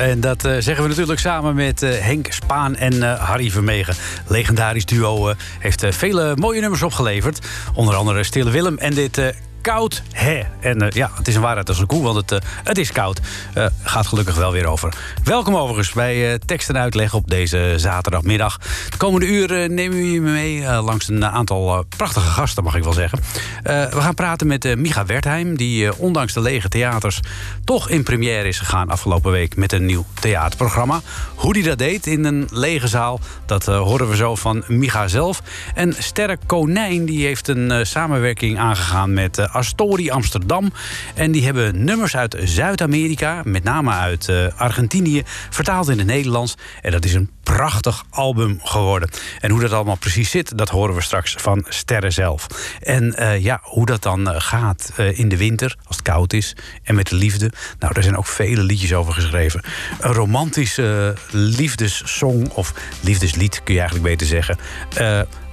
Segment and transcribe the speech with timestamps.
[0.00, 3.94] En dat eh, zeggen we natuurlijk samen met eh, Henk Spaan en eh, Harry Vermegen.
[4.26, 7.46] Legendarisch duo heeft vele mooie nummers opgeleverd.
[7.74, 10.42] Onder andere Stille Willem en dit Koud Hè.
[10.60, 12.92] En eh, ja, het is een waarheid als een koe, want het, eh, het is
[12.92, 13.20] koud.
[13.54, 14.94] Eh, gaat gelukkig wel weer over.
[15.24, 18.58] Welkom overigens bij Tekst en Uitleg op deze zaterdagmiddag.
[18.88, 22.84] De komende uur eh, nemen we je mee langs een aantal prachtige gasten, mag ik
[22.84, 23.18] wel zeggen.
[23.62, 27.20] We gaan praten met Micha Wertheim, die ondanks de lege theaters...
[27.64, 31.00] toch in première is gegaan afgelopen week met een nieuw theaterprogramma.
[31.34, 35.42] Hoe die dat deed in een lege zaal, dat horen we zo van Micha zelf.
[35.74, 40.72] En Sterre Konijn die heeft een samenwerking aangegaan met Astori Amsterdam.
[41.14, 45.22] En die hebben nummers uit Zuid-Amerika, met name uit eh, Argentinië...
[45.50, 46.54] vertaald in het Nederlands.
[46.82, 49.10] En dat is een prachtig album geworden.
[49.40, 52.46] En hoe dat allemaal precies zit, dat horen we straks van Sterre zelf.
[52.80, 56.56] En eh, ja, hoe dat dan eh, gaat in de winter, als het koud is...
[56.82, 57.52] en met de liefde.
[57.78, 59.62] Nou, daar zijn ook vele liedjes over geschreven.
[60.00, 64.58] Een romantische liefdessong, of liefdeslied kun je eigenlijk beter zeggen...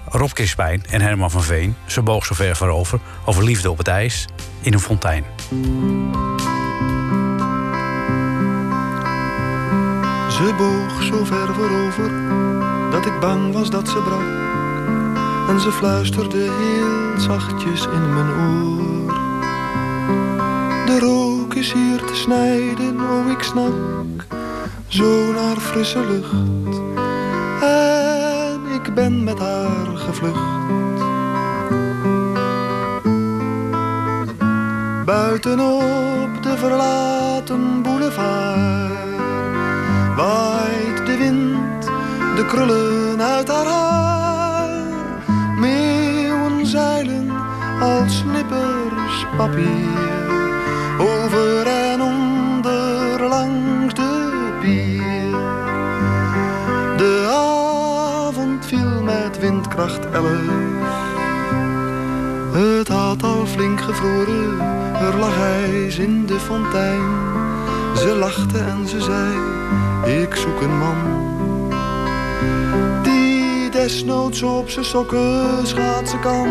[0.09, 2.99] Rob Crispijn en Herman van Veen, ze boog zo ver voorover...
[3.25, 4.25] over liefde op het ijs
[4.61, 5.25] in een fontein.
[10.29, 12.11] Ze boog zo ver voorover
[12.91, 14.35] dat ik bang was dat ze brak.
[15.49, 19.13] En ze fluisterde heel zachtjes in mijn oor.
[20.85, 24.25] De rook is hier te snijden, oh ik snak
[24.87, 26.85] zo naar frisse lucht.
[28.97, 30.49] Ben met haar gevlucht.
[35.05, 38.91] Buitenop de verlaten boulevard
[40.15, 41.83] waait de wind
[42.35, 44.69] de krullen uit haar haar.
[45.59, 47.31] Meeuwen zeilen
[47.81, 49.97] als snippers papier
[50.97, 53.76] over en onder langs
[59.77, 60.39] windkracht elf.
[62.51, 64.59] Het had al flink gevroren,
[65.01, 67.01] er lag ijs in de fontein.
[67.95, 69.33] Ze lachte en ze zei,
[70.21, 70.95] ik zoek een man.
[73.03, 76.47] Die desnoods op zijn sokken schaatsen kan.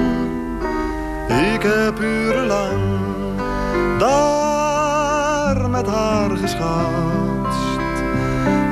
[1.54, 2.82] Ik heb urenlang
[3.98, 7.58] daar met haar geschaatst.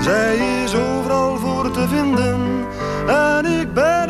[0.00, 2.66] Zij is overal voor te vinden
[3.06, 4.03] en ik ben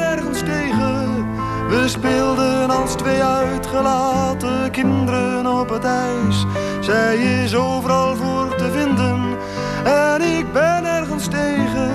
[1.99, 6.47] speelden als twee uitgelaten kinderen op het ijs.
[6.81, 9.37] Zij is overal voor te vinden
[9.85, 11.91] en ik ben ergens tegen.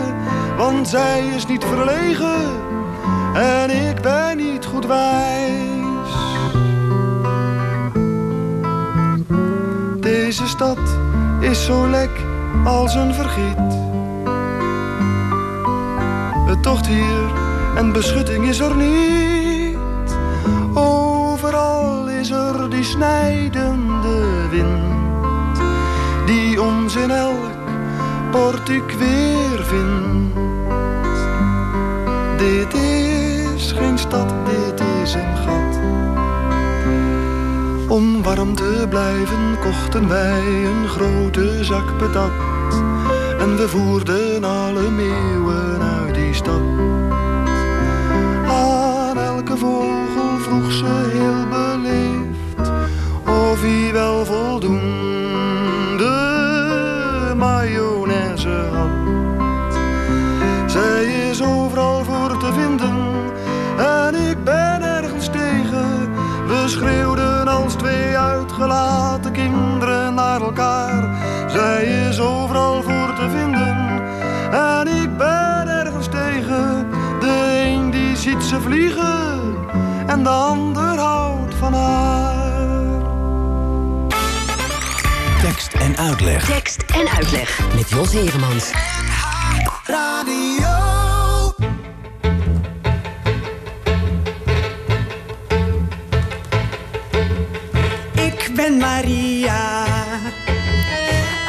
[0.57, 2.41] Want zij is niet verlegen
[3.33, 6.11] en ik ben niet goed wijs.
[9.99, 10.79] Deze stad
[11.39, 12.25] is zo lek
[12.65, 13.73] als een vergiet.
[16.47, 17.31] Het tocht hier
[17.75, 19.28] en beschutting is er niet.
[22.89, 25.57] Snijdende wind,
[26.25, 27.57] die ons in elk
[28.31, 30.35] portiek weer vindt.
[32.37, 35.79] Dit is geen stad, dit is een gat.
[37.87, 42.31] Om warm te blijven kochten wij een grote zak patat.
[43.39, 46.61] En we voerden alle meeuwen uit die stad.
[48.47, 51.48] Aan elke vogel vroeg ze heel
[53.59, 54.83] of hij wel voldoende
[57.35, 58.89] mayonaise had.
[60.71, 62.95] Zij is overal voor te vinden
[63.77, 66.13] en ik ben ergens tegen.
[66.47, 71.17] We schreeuwden als twee uitgelaten kinderen naar elkaar.
[71.47, 74.01] Zij is overal voor te vinden
[74.51, 76.89] en ik ben ergens tegen.
[77.19, 79.55] De een die ziet ze vliegen
[80.07, 80.68] en ander
[85.99, 86.45] uitleg.
[86.45, 87.59] Tekst en uitleg.
[87.75, 88.71] Met Jos Heremans.
[98.13, 99.85] Ik ben Maria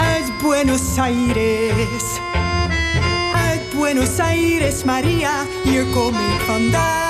[0.00, 2.05] uit Buenos Aires.
[3.35, 5.32] Uit Buenos Aires, Maria,
[5.64, 7.09] hier kom ik vandaan.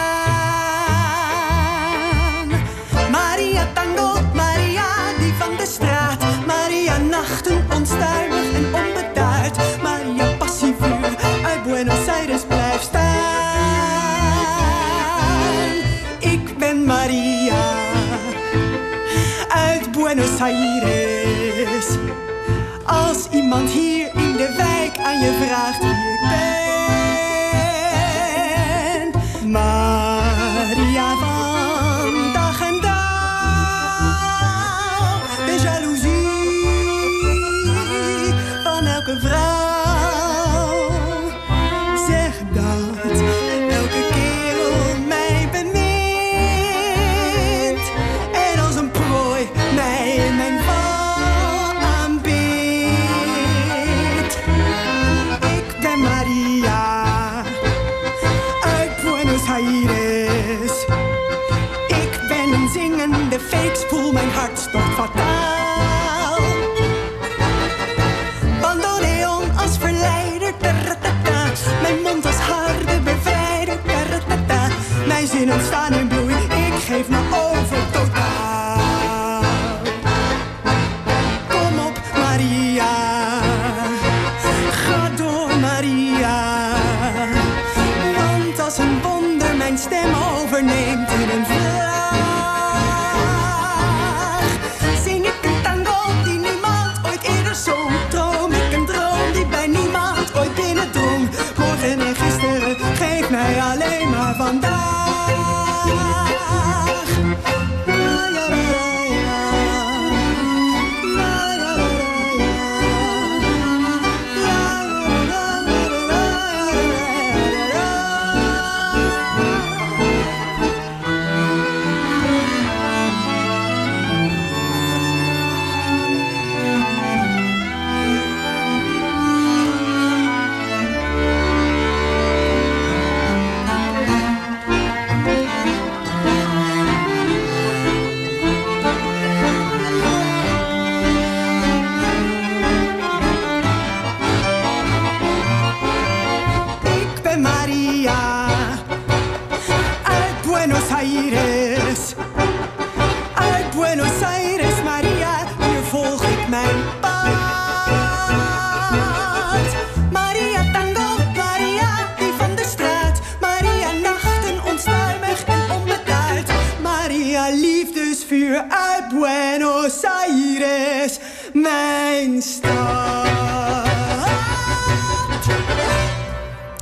[22.84, 26.59] Als iemand hier in de wijk aan je vraagt wie ik ben.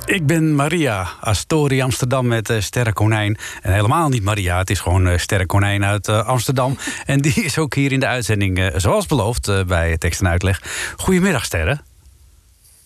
[0.05, 3.37] Ik ben Maria, Astoria Amsterdam met uh, Sterre Konijn.
[3.61, 6.77] En helemaal niet Maria, het is gewoon uh, Sterre Konijn uit uh, Amsterdam.
[7.05, 10.61] en die is ook hier in de uitzending, zoals beloofd, bij Tekst en Uitleg.
[10.97, 11.79] Goedemiddag, Sterre.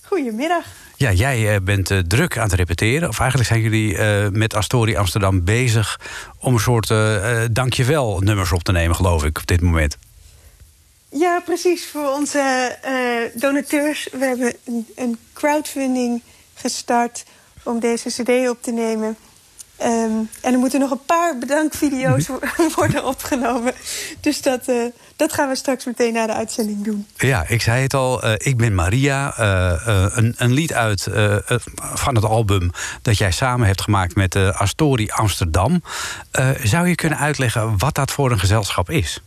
[0.02, 0.64] Goedemiddag.
[0.96, 3.10] Ja, jij bent druk aan het repeteren.
[3.10, 3.98] Of eigenlijk zijn jullie
[4.32, 6.00] met Astoria Amsterdam bezig...
[6.38, 6.94] om een soort
[7.52, 9.98] dankjewel nummers op te nemen, geloof ik, op dit moment.
[11.14, 11.86] Ja, precies.
[11.86, 12.78] Voor onze
[13.34, 14.08] donateurs.
[14.12, 16.22] We hebben een, een crowdfunding
[16.54, 17.24] gestart
[17.64, 19.18] om deze cd op te nemen.
[19.82, 22.30] Um, en er moeten nog een paar bedankvideo's
[22.76, 23.74] worden opgenomen.
[24.20, 27.08] Dus dat, uh, dat gaan we straks meteen na de uitzending doen.
[27.18, 28.26] Ja, ik zei het al.
[28.26, 29.40] Uh, ik ben Maria.
[29.40, 31.08] Uh, een, een, lied uit
[31.78, 35.84] van het album dat jij samen hebt gemaakt met Astori Amsterdam.
[36.64, 39.22] zou je kunnen uitleggen wat dat voor een gezelschap is?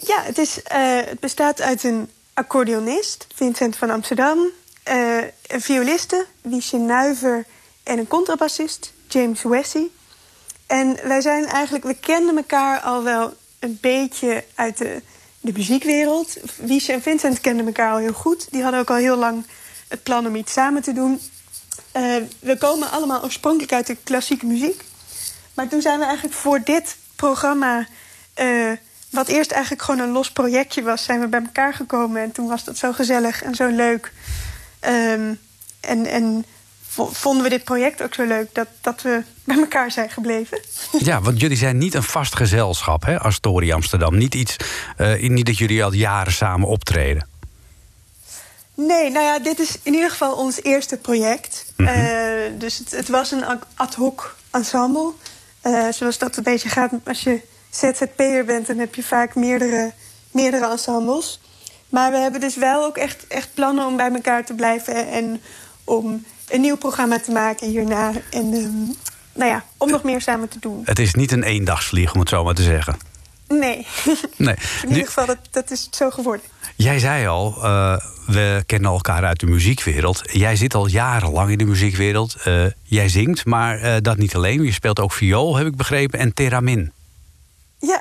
[0.00, 4.50] Ja, het, is, het bestaat uit een accordeonist, Vincent van Amsterdam
[4.88, 7.44] uh, een violiste, Wiesje Nuiver,
[7.82, 9.90] en een contrabassist, James Wessey.
[10.66, 15.02] En wij zijn eigenlijk, we kenden elkaar al wel een beetje uit de,
[15.40, 16.36] de muziekwereld.
[16.56, 18.46] Wiesje en Vincent kenden elkaar al heel goed.
[18.50, 19.46] Die hadden ook al heel lang
[19.88, 21.20] het plan om iets samen te doen.
[22.38, 24.84] We komen allemaal oorspronkelijk uit de klassieke muziek.
[25.54, 27.86] Maar toen zijn we eigenlijk voor dit programma,
[29.12, 32.22] wat eerst eigenlijk gewoon een los projectje was, zijn we bij elkaar gekomen.
[32.22, 34.12] En toen was dat zo gezellig en zo leuk.
[34.80, 35.40] Um,
[35.80, 36.44] en, en
[37.10, 40.60] vonden we dit project ook zo leuk dat, dat we bij elkaar zijn gebleven.
[40.98, 44.16] Ja, want jullie zijn niet een vast gezelschap, hè, Astoria Amsterdam.
[44.16, 44.56] Niet, iets,
[44.98, 47.28] uh, niet dat jullie al jaren samen optreden.
[48.74, 51.72] Nee, nou ja, dit is in ieder geval ons eerste project.
[51.76, 51.96] Mm -hmm.
[51.96, 55.12] uh, dus het, het, was een ad hoc ensemble.
[55.62, 57.40] Uh, zoals dat een beetje gaat als je
[57.72, 58.66] ZZP'er bent...
[58.66, 59.92] dan heb je vaak meerdere,
[60.30, 61.40] meerdere ensembles.
[61.88, 65.40] Maar we hebben dus wel ook echt, echt plannen om bij elkaar te blijven en
[65.84, 68.12] om een nieuw programma te maken hierna.
[68.30, 68.94] En um,
[69.32, 70.82] nou ja, om nog meer samen te doen.
[70.84, 72.96] Het is niet een eendagsvlieg, om het zo maar te zeggen.
[73.48, 73.86] Nee.
[74.36, 74.54] nee.
[74.82, 76.46] In ieder geval, dat, dat is zo geworden.
[76.76, 80.20] Jij zei al, uh, we kennen elkaar uit de muziekwereld.
[80.32, 82.36] Jij zit al jarenlang in de muziekwereld.
[82.46, 84.62] Uh, jij zingt, maar uh, dat niet alleen.
[84.62, 86.92] Je speelt ook viool, heb ik begrepen, en theramin.
[87.82, 88.00] Ja.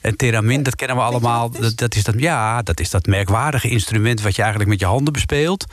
[0.00, 1.50] En theramin, dat kennen we allemaal.
[1.50, 4.86] Dat, dat, is dat, ja, dat is dat merkwaardige instrument wat je eigenlijk met je
[4.86, 5.64] handen bespeelt.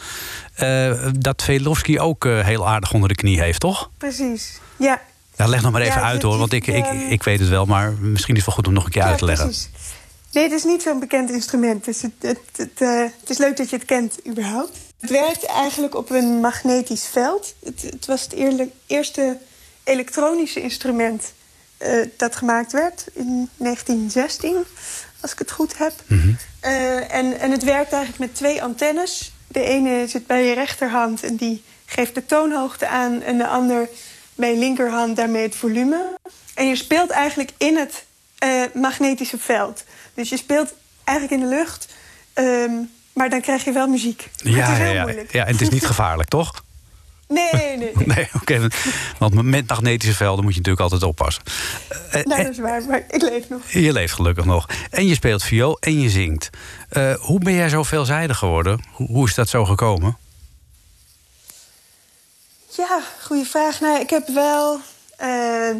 [0.59, 3.89] Uh, dat Velofsky ook uh, heel aardig onder de knie heeft, toch?
[3.97, 5.01] Precies, ja.
[5.35, 7.65] Nou, leg nog maar even ja, uit hoor, want ik, ik, ik weet het wel,
[7.65, 9.45] maar misschien is het wel goed om nog een keer ja, uit te leggen.
[9.45, 9.69] Precies.
[10.31, 11.85] Nee, het is niet zo'n bekend instrument.
[11.85, 14.77] Dus het, het, het, uh, het, is leuk dat je het kent, überhaupt.
[14.99, 17.55] Het werkt eigenlijk op een magnetisch veld.
[17.63, 19.37] Het, het was het eerlijk, eerste
[19.83, 21.33] elektronische instrument
[21.85, 24.55] uh, dat gemaakt werd in 1916,
[25.19, 25.93] als ik het goed heb.
[26.07, 26.37] Mm -hmm.
[26.63, 29.31] uh, en, en het werkt eigenlijk met twee antennes.
[29.47, 33.21] De ene zit bij je rechterhand en die geeft de toonhoogte aan...
[33.21, 33.89] en de ander
[34.35, 36.17] bij je linkerhand daarmee het volume.
[36.55, 38.05] En je speelt eigenlijk in het
[38.43, 39.83] uh, magnetische veld.
[40.13, 40.73] Dus je speelt
[41.03, 41.87] eigenlijk in de lucht...
[42.33, 44.29] Um, maar dan krijg je wel muziek.
[44.35, 45.33] Ja, het is heel ja, moeilijk.
[45.33, 46.63] ja, en het is niet gevaarlijk, toch?
[47.31, 47.93] Nee, nee, nee.
[48.05, 48.69] nee Oké, okay.
[49.17, 51.43] want met magnetische velden moet je natuurlijk altijd oppassen.
[52.15, 53.71] Uh, nou, dat is waar, maar ik leef nog.
[53.71, 54.69] Je leeft gelukkig nog.
[54.89, 56.49] En je speelt viool en je zingt.
[56.91, 58.83] Uh, hoe ben jij zo veelzijdig geworden?
[58.91, 60.17] Hoe, hoe is dat zo gekomen?
[62.77, 63.79] Ja, goede vraag.
[63.79, 64.79] Nou, ik heb wel...
[65.21, 65.75] Uh,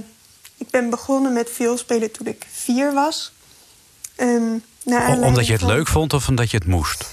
[0.57, 3.31] ik ben begonnen met vioolspelen toen ik vier was.
[4.17, 5.69] Um, omdat je het van...
[5.69, 7.09] leuk vond of omdat je het moest?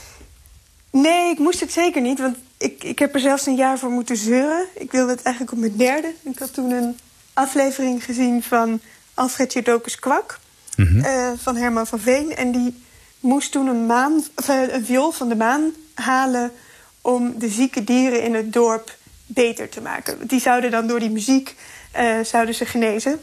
[0.90, 2.18] Nee, ik moest het zeker niet.
[2.18, 4.64] Want ik, ik heb er zelfs een jaar voor moeten zeuren.
[4.74, 6.14] Ik wilde het eigenlijk op mijn derde.
[6.22, 6.98] Ik had toen een
[7.32, 8.80] aflevering gezien van
[9.14, 10.38] Alfred Jodokus Kwak.
[10.76, 11.04] Mm -hmm.
[11.04, 12.36] uh, van Herman van Veen.
[12.36, 12.82] En die
[13.20, 16.52] moest toen een, maan, of, uh, een viool van de maan halen...
[17.00, 18.96] om de zieke dieren in het dorp
[19.26, 20.26] beter te maken.
[20.26, 21.54] Die zouden dan door die muziek
[21.98, 23.20] uh, zouden ze genezen.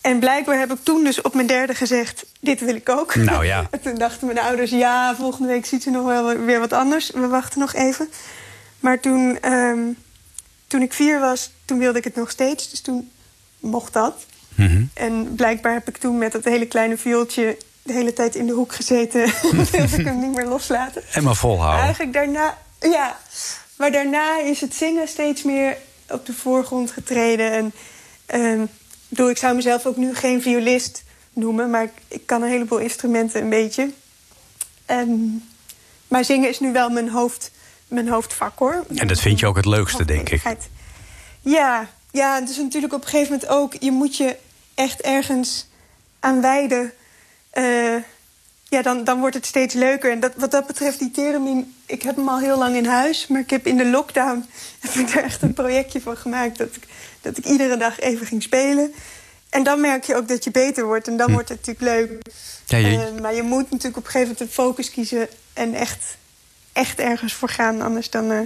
[0.00, 2.26] En blijkbaar heb ik toen dus op mijn derde gezegd...
[2.40, 3.14] dit wil ik ook.
[3.14, 3.66] Nou ja.
[3.70, 4.70] En toen dachten mijn ouders...
[4.70, 7.10] ja, volgende week ziet ze nog wel weer wat anders.
[7.10, 8.08] We wachten nog even.
[8.86, 9.96] Maar toen, um,
[10.66, 12.70] toen ik vier was, toen wilde ik het nog steeds.
[12.70, 13.10] Dus toen
[13.60, 14.26] mocht dat.
[14.54, 14.90] Mm -hmm.
[14.94, 17.56] En blijkbaar heb ik toen met dat hele kleine viooltje...
[17.82, 19.32] de hele tijd in de hoek gezeten.
[19.72, 21.02] wilde ik hem niet meer loslaten.
[21.12, 21.82] En maar volhouden.
[21.82, 22.58] Eigenlijk daarna...
[22.80, 23.18] Ja,
[23.76, 25.76] maar daarna is het zingen steeds meer
[26.08, 27.52] op de voorgrond getreden.
[27.52, 27.72] En...
[28.34, 28.68] Um,
[29.08, 32.78] bedoel, ik zou mezelf ook nu geen violist noemen, maar ik, ik kan een heleboel
[32.78, 33.90] instrumenten een beetje.
[34.86, 35.44] Um,
[36.08, 37.50] maar zingen is nu wel mijn, hoofd,
[37.88, 38.84] mijn hoofdvak hoor.
[38.94, 40.42] En dat vind je ook het leukste, denk ik.
[41.40, 44.36] Ja, ja, dus natuurlijk op een gegeven moment ook, je moet je
[44.74, 45.66] echt ergens
[46.20, 46.92] aan wijden.
[47.50, 47.94] eh,
[48.68, 50.10] ja, dan, dan wordt het steeds leuker.
[50.10, 53.26] En dat, wat dat betreft, die theremin, ik heb hem al heel lang in huis.
[53.26, 54.44] Maar ik heb in de lockdown
[54.80, 56.58] heb ik er echt een projectje van gemaakt.
[56.58, 56.82] Dat ik,
[57.20, 58.94] dat ik iedere dag even ging spelen.
[59.50, 61.08] En dan merk je ook dat je beter wordt.
[61.08, 62.22] En dan wordt het natuurlijk leuk.
[62.66, 65.28] Ja, je- Eh, maar je moet natuurlijk op een gegeven moment een focus kiezen.
[65.52, 66.16] En echt,
[66.76, 67.80] echt ergens voor gaan.
[67.80, 68.38] Anders dan, eh,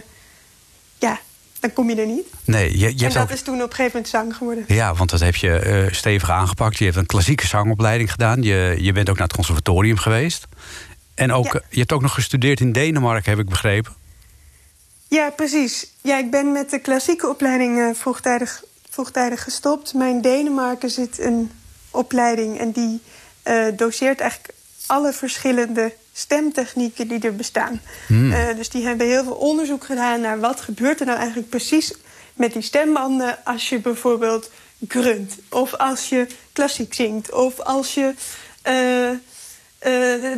[0.98, 1.18] ja,
[1.60, 2.26] dan kom je er niet.
[2.44, 3.30] Nee, je, je en dat ook...
[3.30, 4.64] is toen op een gegeven moment zang geworden.
[4.66, 6.78] Ja, want dat heb je eh, stevig aangepakt.
[6.78, 8.42] Je hebt een klassieke zangopleiding gedaan.
[8.42, 10.46] Je, je bent ook naar het conservatorium geweest.
[11.14, 11.52] En ook, Ja.
[11.52, 13.92] eh, je hebt ook nog gestudeerd in Denemarken, heb ik begrepen.
[15.08, 15.86] Ja, precies.
[16.00, 19.94] Ja, ik ben met de klassieke opleiding eh, vroegtijdig, vroegtijdig gestopt.
[19.94, 21.50] Maar in Denemarken zit een
[21.90, 23.00] opleiding en die
[23.42, 24.54] eh, doseert eigenlijk
[24.86, 27.80] alle verschillende stemtechnieken die er bestaan.
[28.08, 31.92] Eh, dus die hebben heel veel onderzoek gedaan naar wat gebeurt er nou eigenlijk precies
[32.34, 34.50] met die stembanden als je bijvoorbeeld
[34.88, 35.34] grunt.
[35.48, 37.32] Of als je klassiek zingt.
[37.32, 38.14] Of als je
[38.62, 39.16] eh, eh,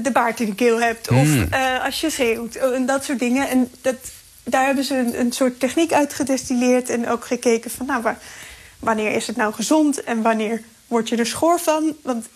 [0.02, 1.09] de- baard in de keel hebt.
[1.11, 2.55] Of eh, als je schreeuwt.
[2.55, 3.49] En dat soort dingen.
[3.49, 3.95] En dat,
[4.45, 6.88] daar hebben ze een, een soort techniek uit gedestilleerd.
[6.88, 8.19] En ook gekeken van nou, waar-
[8.79, 11.97] wanneer is het nou gezond en wanneer word je er schoor van.
[12.02, 12.26] Want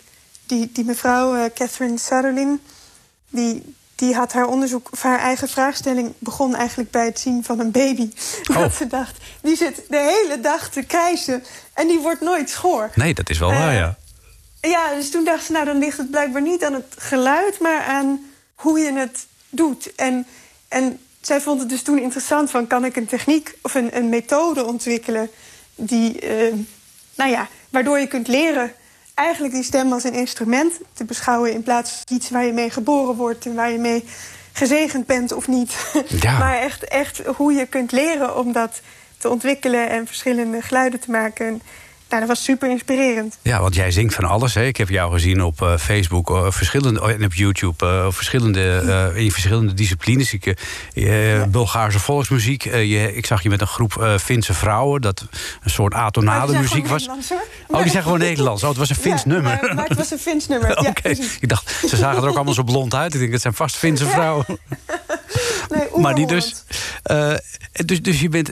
[0.45, 2.59] die, die mevrouw, Catherine Sutherland,
[3.29, 7.59] die, die had haar onderzoek, of haar eigen vraagstelling begon eigenlijk bij het zien van
[7.59, 8.09] een baby.
[8.53, 11.43] Dat ze dacht, die zit de hele dag te krijsen
[11.73, 12.89] en die wordt nooit schoor.
[12.95, 13.97] Nee, dat is wel waar, Eh, ja.
[14.61, 17.83] Ja, dus toen dacht ze, nou dan ligt het blijkbaar niet aan het geluid, maar
[17.83, 19.95] aan hoe je het doet.
[19.95, 20.25] En,
[20.67, 24.09] en zij vond het dus toen interessant van, kan ik een techniek of een, een
[24.09, 25.29] methode ontwikkelen
[25.75, 26.53] die, eh,
[27.15, 28.73] nou ja, waardoor je kunt leren
[29.17, 32.69] eigenlijk die stem als een instrument te beschouwen in plaats van iets waar je mee
[32.69, 34.03] geboren wordt en waar je mee
[34.51, 35.75] gezegend bent of niet.
[36.19, 36.37] Ja.
[36.37, 38.81] maar echt, echt hoe je kunt leren om dat
[39.17, 41.61] te ontwikkelen en verschillende geluiden te maken.
[42.09, 43.37] Nou, dat was super inspirerend.
[43.41, 44.53] Ja, want jij zingt van alles.
[44.53, 44.65] Hè?
[44.65, 47.85] Ik heb jou gezien op eh, Facebook eh, verschillende, oh, en op YouTube.
[47.85, 50.33] eh, verschillende, in verschillende disciplines.
[50.33, 50.53] Ik,
[51.49, 52.63] Bulgaarse volksmuziek.
[52.63, 55.01] je, ik zag je met een groep Finse vrouwen.
[55.01, 55.25] Dat
[55.63, 57.07] een soort atonale muziek was.
[57.07, 58.63] Oh, die Maar- zijn gewoon Nederlands.
[58.63, 59.57] Oh, het was een Fins Ja, nummer.
[59.61, 60.71] Maar, maar het was een Fins nummer.
[60.77, 61.37] Oké, Ja, precies.
[61.39, 63.13] ik dacht, ze zagen er ook allemaal zo blond uit.
[63.13, 64.45] Ik denk, het zijn vast Finse vrouwen.
[65.69, 66.63] Nee, maar die dus.
[67.85, 68.49] dus, dus je, bent,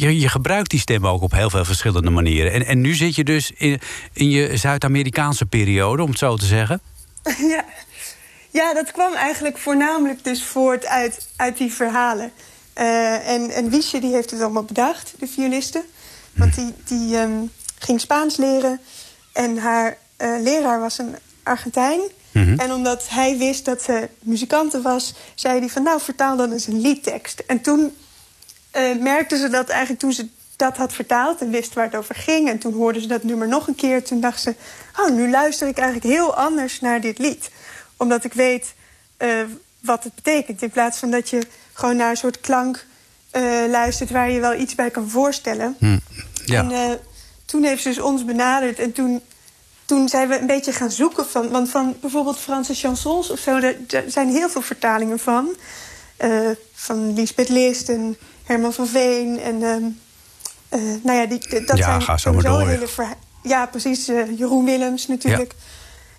[0.00, 2.52] je, je gebruikt die stem ook op heel veel verschillende manieren.
[2.52, 3.80] En, en nu zit je dus in,
[4.12, 6.80] in je Zuid-Amerikaanse periode, om het zo te zeggen.
[7.38, 7.64] Ja.
[8.50, 12.32] ja, dat kwam eigenlijk voornamelijk dus voort uit, uit die verhalen.
[12.72, 15.84] Eh, en, en Wiesje die heeft het allemaal bedacht, de violiste.
[16.32, 17.42] Want die, die ehm,
[17.78, 18.80] ging Spaans leren
[19.32, 22.00] en haar eh, leraar was een Argentijn.
[22.56, 26.66] En omdat hij wist dat ze muzikante was, zei hij van nou vertaal dan eens
[26.66, 27.42] een liedtekst.
[27.46, 27.96] En toen
[28.70, 30.28] eh, merkte ze dat eigenlijk toen ze
[30.64, 32.48] dat had vertaald en wist waar het over ging.
[32.48, 34.04] En toen hoorde ze dat nummer nog een keer.
[34.04, 34.54] Toen dacht ze,
[35.00, 37.50] oh, nu luister ik eigenlijk heel anders naar dit lied.
[37.96, 38.74] Omdat ik weet
[39.16, 39.28] eh,
[39.80, 40.62] wat het betekent.
[40.62, 42.86] In plaats van dat je gewoon naar een soort klank
[43.30, 44.10] eh, luistert...
[44.10, 45.76] waar je wel iets bij kan voorstellen.
[46.44, 46.58] Ja.
[46.58, 46.90] En eh,
[47.44, 48.78] toen heeft ze dus ons benaderd.
[48.78, 49.20] En toen,
[49.84, 51.48] toen zijn we een beetje gaan zoeken van...
[51.48, 53.60] want van bijvoorbeeld Franse chansons of zo...
[53.60, 55.56] daar, daar zijn heel veel vertalingen van.
[56.72, 59.40] Van Lisbeth List en Herman van Veen.
[59.40, 59.84] En ehm,
[60.74, 62.66] eh, nou ja, die, dat Ja, zijn ga zo maar door, ja.
[62.66, 64.08] hele verha- Ja, precies.
[64.08, 65.52] eh, Jeroen Willems natuurlijk.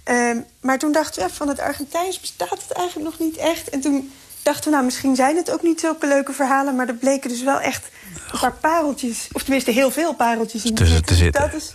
[0.03, 3.69] Ehm, maar toen dachten we, van het Argentijns bestaat het eigenlijk nog niet echt.
[3.69, 4.11] En toen
[4.43, 6.75] dachten we, nou, misschien zijn het ook niet zulke leuke verhalen...
[6.75, 7.87] maar er bleken dus wel echt
[8.31, 9.27] een paar pareltjes...
[9.31, 11.41] of tenminste heel veel pareltjes in Tussen te zitten.
[11.41, 11.73] Dat is,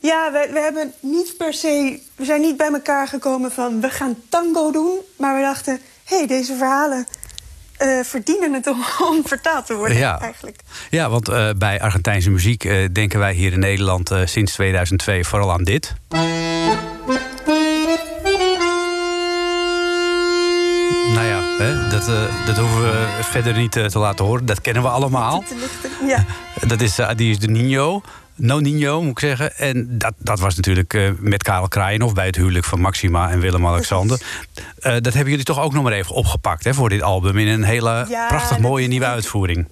[0.00, 2.00] ja, we, we hebben niet per se...
[2.16, 4.98] we zijn niet bij elkaar gekomen van, we gaan tango doen...
[5.16, 7.06] maar we dachten, hé, hey, deze verhalen
[7.84, 10.20] eh, verdienen het om, om vertaald te worden Ja.
[10.20, 10.60] eigenlijk.
[10.90, 15.52] Ja, want eh, bij Argentijnse muziek eh, denken wij hier in Nederland sinds 2002 vooral
[15.52, 15.94] aan dit.
[21.14, 22.06] Nou ja, hè, dat,
[22.46, 24.46] dat hoeven we verder niet te laten horen.
[24.46, 25.44] Dat kennen we allemaal.
[26.06, 26.24] Ja.
[26.66, 28.02] Dat is, die is de Nino.
[28.36, 29.56] No Nino, moet ik zeggen.
[29.56, 32.14] En dat, dat was natuurlijk eh, met Karel Kraaienhof...
[32.14, 34.20] bij het huwelijk van Maxima en Willem-Alexander.
[34.78, 37.38] Eh, dat hebben jullie toch ook nog maar even opgepakt hè, voor dit album...
[37.38, 39.66] in een hele Ja, prachtig mooie nieuwe uitvoering.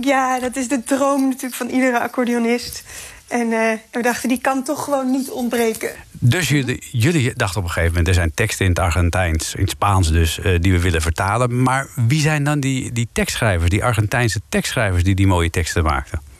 [0.00, 2.84] Ja, dat is de droom natuurlijk van iedere accordeonist.
[3.28, 5.90] En eh, we dachten, die kan toch gewoon niet ontbreken.
[6.10, 8.08] Dus jullie, jullie dachten op een gegeven moment...
[8.08, 10.38] er zijn teksten in het Argentijns, in het Spaans dus...
[10.60, 11.62] die we willen vertalen.
[11.62, 15.04] Maar wie zijn dan die, die tekstschrijvers, die Argentijnse tekstschrijvers...
[15.04, 16.33] die die mooie teksten maakten?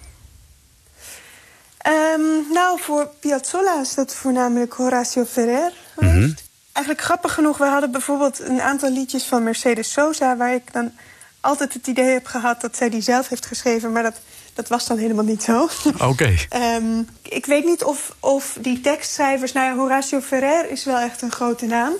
[1.84, 5.72] Ehm, nou, voor Piazzolla is dat voornamelijk Horacio Ferrer.
[5.96, 6.42] geweest.
[6.72, 10.36] Eigenlijk grappig genoeg, we hadden bijvoorbeeld een aantal liedjes van Mercedes Sosa...
[10.36, 10.92] waar ik dan
[11.40, 13.92] altijd het idee heb gehad dat zij die zelf heeft geschreven...
[13.92, 14.20] maar dat
[14.54, 15.68] dat was dan helemaal niet zo.
[16.10, 16.34] Oké.
[16.48, 19.52] Ehm, ik weet niet of, of die tekstschrijvers...
[19.52, 21.92] Nou ja, Horacio Ferrer is wel echt een grote naam.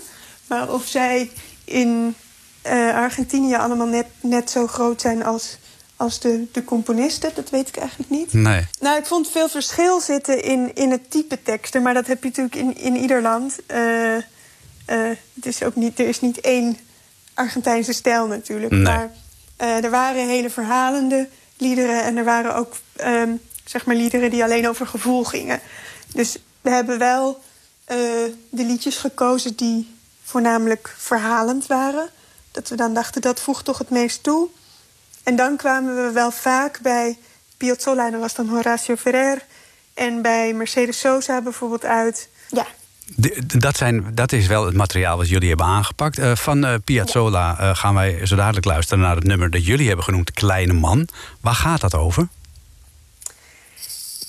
[0.47, 1.31] Maar of zij
[1.64, 2.14] in
[2.62, 5.59] eh, Argentinië allemaal net, net zo groot zijn als,
[5.96, 7.30] als de, de componisten...
[7.35, 8.33] dat weet ik eigenlijk niet.
[8.33, 8.66] Nee.
[8.80, 11.83] Nou, ik vond veel verschil zitten in, in het type teksten.
[11.83, 13.59] Maar dat heb je natuurlijk in, in ieder land.
[13.66, 14.22] Eh, eh,
[15.35, 16.76] het is ook niet, er is niet één
[17.35, 18.72] Argentijnse stijl natuurlijk.
[18.72, 18.83] Nee.
[18.83, 19.11] Maar
[19.57, 22.02] eh, er waren hele verhalende liederen...
[22.02, 23.33] en er waren ook ehm,
[23.64, 25.61] zeg maar liederen die alleen over gevoel gingen.
[26.14, 27.42] Dus we hebben wel
[28.48, 32.09] de liedjes gekozen die voornamelijk verhalend waren.
[32.50, 34.48] Dat we dan dachten, dat voegt toch het meest toe.
[35.25, 37.19] En dan kwamen we wel vaak bij
[37.57, 38.07] Piazzolla...
[38.07, 39.45] en dat was dan Horacio Ferrer...
[39.95, 42.29] en bij Mercedes Sosa bijvoorbeeld uit...
[42.49, 42.67] Ja,
[43.17, 46.19] De- dat, zijn, dat is wel het materiaal wat jullie hebben aangepakt.
[46.19, 49.87] Eh, van eh, Piazzolla eh, gaan wij zo dadelijk luisteren naar het nummer dat jullie
[49.87, 51.09] hebben genoemd, Kleine Man.
[51.41, 52.29] Waar gaat dat over?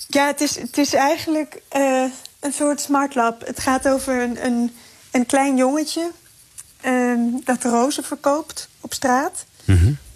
[0.08, 2.04] Ja, het is, het is eigenlijk eh,
[2.40, 3.46] een soort smart lab.
[3.48, 4.76] Het gaat over een, een,
[5.12, 6.12] een klein jongetje
[6.82, 9.46] ehm, dat rozen verkoopt op straat.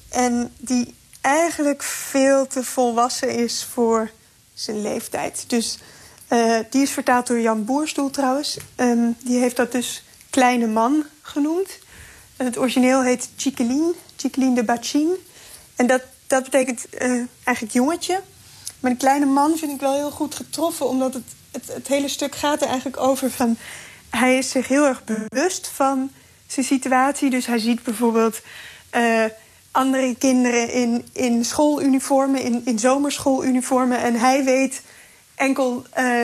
[0.09, 4.11] En die eigenlijk veel te volwassen is voor
[4.53, 5.43] zijn leeftijd.
[5.47, 5.77] Dus
[6.27, 8.57] eh, die is vertaald door Jan Boerstoel trouwens.
[8.75, 11.79] Ehm, die heeft dat dus kleine man genoemd.
[12.37, 15.15] En het origineel heet Chiqueline, Chiqueline de Bachin.
[15.75, 17.09] En dat, dat betekent eh,
[17.43, 18.21] eigenlijk jongetje.
[18.79, 20.87] Maar die kleine man vind ik wel heel goed getroffen...
[20.87, 23.57] omdat het, het, het hele stuk gaat er eigenlijk over van...
[24.09, 26.11] hij is zich heel erg bewust van
[26.47, 27.29] zijn situatie.
[27.29, 28.41] Dus hij ziet bijvoorbeeld
[28.89, 29.25] eh,
[29.71, 32.41] andere kinderen in, in schooluniformen...
[32.41, 33.99] In, in zomerschooluniformen.
[33.99, 34.81] En hij weet
[35.35, 36.23] enkel eh,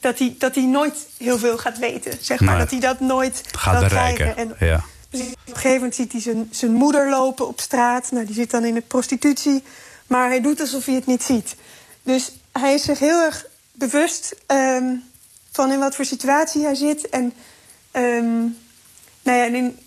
[0.00, 2.12] dat, hij, dat hij nooit heel veel gaat weten.
[2.20, 2.50] Zeg maar.
[2.54, 2.58] Nee.
[2.62, 4.32] Dat hij dat nooit Gaat bereiken.
[4.32, 4.56] krijgen.
[4.58, 4.80] En Ja.
[5.10, 8.10] dus op een gegeven moment ziet hij zijn, zijn moeder lopen op straat.
[8.10, 9.62] Nou, die zit dan in de prostitutie.
[10.06, 11.54] Maar hij doet alsof hij het niet ziet.
[12.02, 14.84] Dus hij is zich heel erg bewust ehm,
[15.52, 17.08] van in wat voor situatie hij zit.
[17.08, 17.32] En,
[17.90, 18.38] ehm,
[19.22, 19.78] nou ja, en in,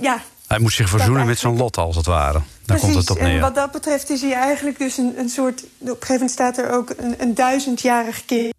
[0.00, 0.22] ja,
[0.52, 2.40] Hij moet zich verzoenen met zijn lot, als het ware.
[2.64, 3.40] Daar komt het op En neer.
[3.40, 5.62] wat dat betreft is hij eigenlijk dus een, een soort...
[5.62, 8.54] Op een gegeven moment staat er ook een, een duizendjarig kind.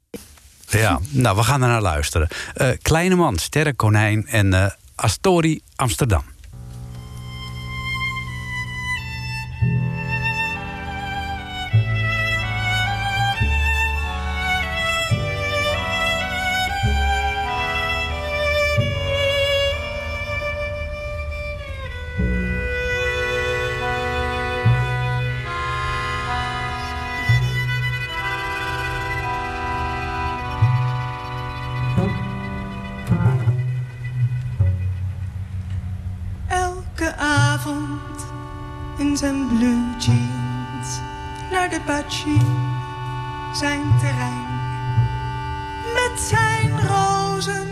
[0.69, 2.27] Ja, nou, we gaan er naar luisteren.
[2.53, 6.23] Eh, Kleine Man, Sterre Konijn en eh, Astori Amsterdam.
[43.53, 44.47] Zijn terrein.
[45.93, 47.67] Met zijn rozen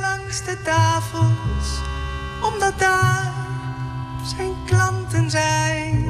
[0.00, 1.80] langs de tafels,
[2.42, 3.32] omdat daar
[4.22, 6.04] zijn klanten zijn.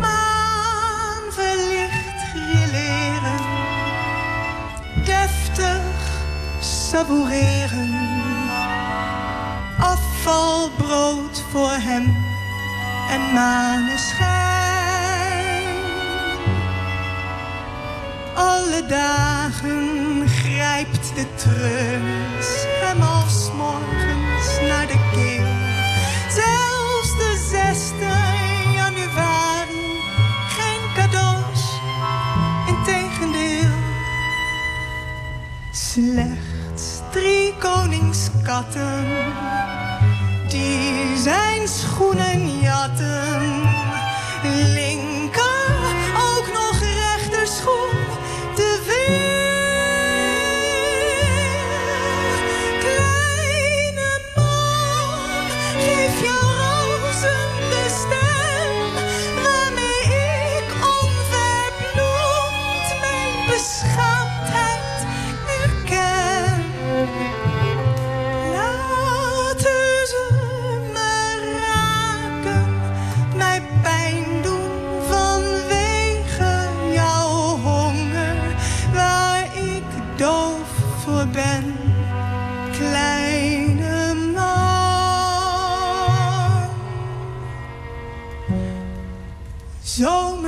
[0.00, 3.44] Maan verlicht grilleren,
[5.04, 5.82] deftig
[6.60, 8.12] savoureren
[9.78, 12.16] afvalbrood voor hem
[13.10, 14.61] en maneschijn.
[18.42, 25.52] Alle dagen grijpt de treurnis hem als morgens naar de keel.
[26.28, 28.14] Zelfs de zesde
[28.74, 30.00] januari,
[30.48, 31.80] geen cadeaus,
[32.66, 33.78] integendeel.
[35.72, 39.04] Slechts drie koningskatten
[40.48, 43.71] die zijn schoenen jatten.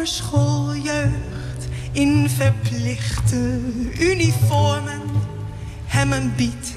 [0.07, 3.61] schooljeugd in verplichte
[3.99, 5.03] uniformen
[5.85, 6.75] hem een biedt.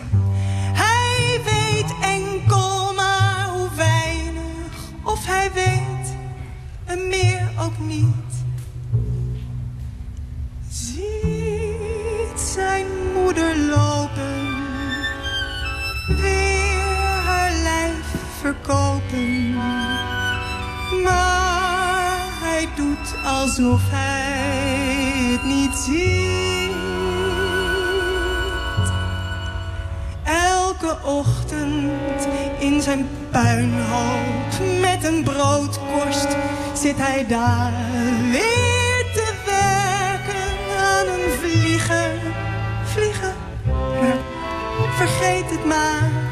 [0.73, 6.15] Hij weet enkel maar hoe weinig, of hij weet
[6.85, 8.33] en meer ook niet.
[10.69, 11.36] Zie.
[23.57, 26.71] Alsof hij het niet ziet.
[30.23, 32.27] Elke ochtend
[32.59, 36.27] in zijn puinhoop met een broodkorst
[36.73, 37.73] zit hij daar
[38.31, 42.11] weer te werken aan een vlieger.
[42.83, 43.35] Vliegen,
[44.97, 46.26] vergeet het maar.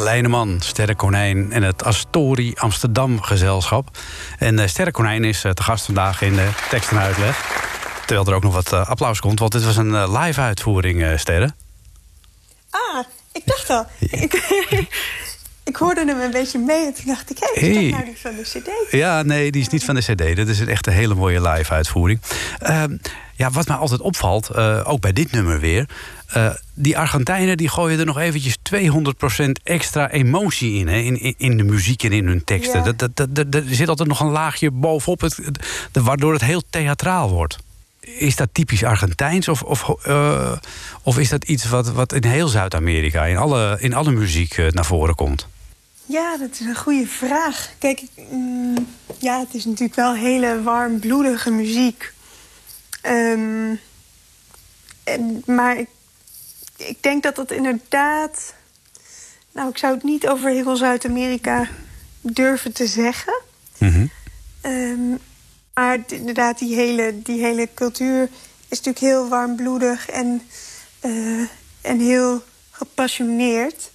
[0.00, 3.98] Kleine man, Sterrenkonijn en het Astori Amsterdam gezelschap.
[4.38, 7.60] En uh, Sterrenkonijn is eh, te gast vandaag in de tekst en uitleg.
[8.06, 11.02] Terwijl er ook nog wat eh, applaus komt, want dit was een eh, live uitvoering,
[11.02, 11.56] eh, Sterren.
[12.70, 13.86] Ah, ik dacht al.
[15.64, 17.36] ik hoorde hem een beetje mee en toen dacht ik...
[17.40, 17.82] hé, is Hey.
[17.82, 18.92] dat nou die van de cd?
[18.92, 20.36] Ja, nee, die is niet van de CD.
[20.36, 22.20] Dat is echt een hele mooie live uitvoering.
[22.58, 22.96] Ehm,
[23.36, 25.88] ja, wat mij altijd opvalt, eh, ook bij dit nummer weer.
[26.26, 31.34] eh, die Argentijnen die gooien er nog eventjes 200% extra emotie in, hè, in, in,
[31.38, 32.84] in de muziek en in hun teksten.
[32.84, 32.92] Ja.
[32.92, 36.42] Dat, dat, dat, er zit altijd nog een laagje bovenop, het, het- de- waardoor het
[36.44, 37.56] heel theatraal wordt.
[38.18, 40.52] Is dat typisch Argentijns of, of, eh,
[41.02, 44.70] of is dat iets wat, wat in heel Zuid-Amerika, in alle, in alle muziek eh,
[44.70, 45.48] naar voren komt?
[46.06, 47.70] Ja, dat is een goede vraag.
[47.78, 48.86] Kijk, mm,
[49.18, 52.12] ja, het is natuurlijk wel hele warmbloedige muziek.
[53.00, 53.74] Ehm,
[55.04, 55.88] en, maar ik,
[56.76, 58.54] ik denk dat dat inderdaad...
[59.52, 61.68] Nou, ik zou het niet over heel Zuid-Amerika
[62.20, 63.40] durven te zeggen.
[63.78, 64.06] Mhm.
[64.60, 65.14] Ehm,
[65.80, 68.22] maar inderdaad, die hele, die hele cultuur
[68.68, 70.42] is natuurlijk heel warmbloedig en,
[71.00, 71.40] eh,
[71.80, 73.90] en heel gepassioneerd.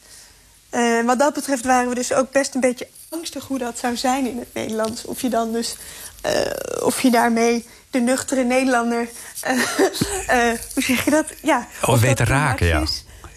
[0.69, 3.95] Eh, wat dat betreft waren we dus ook best een beetje angstig hoe dat zou
[3.95, 5.05] zijn in het Nederlands.
[5.05, 5.77] Of je dan dus,
[6.21, 6.41] eh,
[6.83, 9.07] of je daarmee de nuchtere Nederlander,
[10.73, 11.25] hoe zeg je dat?
[11.41, 12.83] Ja, Oh, of weet te raken, ja.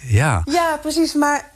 [0.07, 0.43] Ja.
[0.45, 1.13] Ja, precies.
[1.13, 1.51] Maar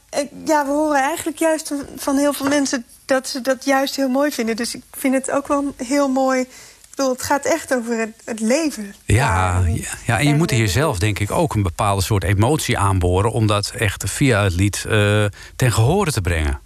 [0.44, 4.32] ja, we horen eigenlijk juist van heel veel mensen dat ze dat juist heel mooi
[4.32, 4.56] vinden.
[4.56, 6.46] Dus ik vind het ook wel heel mooi.
[6.92, 8.94] Ik bedoel, het gaat echt over het, het leven.
[9.04, 12.24] Ja, en- ja, ja, en je moet hier zelf denk ik ook een bepaalde soort
[12.24, 13.32] emotie aanboren...
[13.32, 15.24] om dat echt via het lied eh,
[15.56, 16.60] ten gehore te brengen.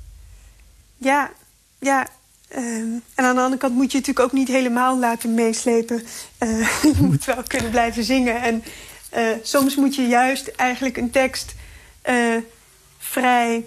[0.96, 1.30] Ja,
[1.78, 2.06] ja.
[2.48, 2.62] ehm,
[3.14, 6.02] en aan de andere kant moet je natuurlijk ook niet helemaal laten meeslepen.
[6.38, 8.42] Eh, je moet wel kunnen blijven zingen.
[8.42, 8.64] En
[9.10, 11.54] eh, soms moet je juist eigenlijk een tekst
[12.98, 13.64] vrij,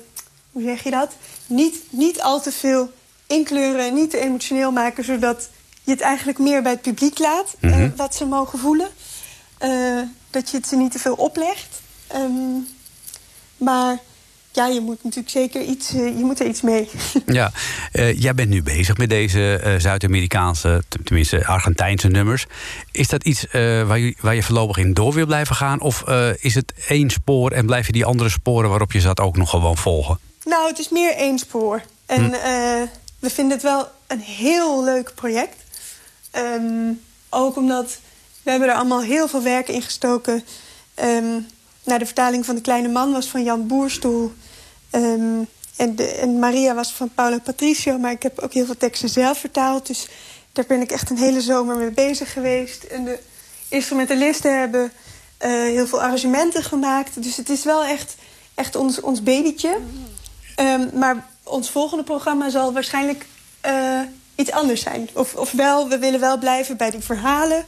[0.51, 1.15] hoe zeg je dat?
[1.47, 2.91] Niet, niet al te veel
[3.27, 5.49] inkleuren en niet te emotioneel maken, zodat
[5.89, 7.89] je het eigenlijk meer bij het publiek laat, eh, Mhm.
[7.95, 8.87] wat ze mogen voelen.
[9.57, 9.69] Eh,
[10.29, 11.81] dat je het ze niet te veel oplegt.
[12.07, 12.57] Ehm,
[13.57, 13.97] maar
[14.51, 16.89] ja, je moet natuurlijk zeker iets, eh, je moet er iets mee.
[17.25, 17.51] Ja,
[18.15, 22.45] jij bent nu bezig met deze Zuid-Amerikaanse, tenminste Argentijnse nummers.
[22.91, 25.81] Is dat iets waar, je, waar je voorlopig in door wil blijven gaan?
[25.81, 26.03] Of
[26.39, 29.49] is het één spoor en blijf je die andere sporen waarop je zat ook nog
[29.49, 30.19] gewoon volgen?
[30.45, 31.81] Nou, het is meer één spoor.
[32.05, 32.33] En Hm.
[32.33, 32.81] eh,
[33.19, 35.55] we vinden het wel een heel leuk project.
[36.31, 36.91] Ehm,
[37.29, 37.99] ook omdat
[38.43, 40.43] we hebben er allemaal heel veel werk in gestoken.
[41.83, 44.33] Nou, de vertaling van De Kleine Man was van Jan Boerstoel.
[44.89, 45.43] Ehm,
[45.75, 47.97] en, en Maria was van Paolo Patricio.
[47.97, 49.87] Maar ik heb ook heel veel teksten zelf vertaald.
[49.87, 50.07] Dus
[50.51, 52.83] daar ben ik echt een hele zomer mee bezig geweest.
[52.83, 53.19] En de
[53.67, 54.91] instrumentalisten hebben
[55.37, 57.23] eh, heel veel arrangementen gemaakt.
[57.23, 58.15] Dus het is wel echt,
[58.55, 59.77] echt ons, ons babytje.
[60.93, 63.25] Maar ons volgende programma zal waarschijnlijk
[63.61, 63.99] eh,
[64.39, 65.09] iets anders zijn.
[65.13, 67.65] Of, ofwel, we willen wel blijven bij die verhalen.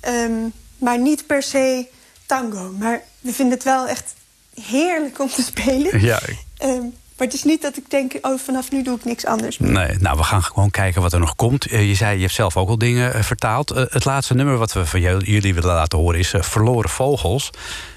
[0.00, 0.32] Ehm,
[0.78, 1.86] maar niet per se
[2.26, 2.74] tango.
[2.78, 4.14] Maar we vinden het wel echt
[4.62, 6.00] heerlijk om te spelen.
[6.00, 6.20] Ja,
[6.58, 6.82] Ehm,
[7.16, 9.58] Maar het is niet dat ik denk, oh, vanaf nu doe ik niks anders.
[9.58, 11.66] Nee, nou, we gaan gewoon kijken wat er nog komt.
[11.66, 13.70] Eh, je zei, je hebt zelf ook al dingen eh, vertaald.
[13.70, 17.50] Eh, het laatste nummer wat we van jullie willen laten horen is Verloren Vogels.